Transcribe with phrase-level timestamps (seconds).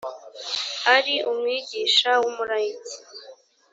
[0.95, 2.95] ari umwigisha w umulayiki